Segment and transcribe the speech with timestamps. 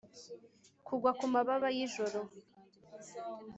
[0.87, 2.19] kugwa kumababa yijoro,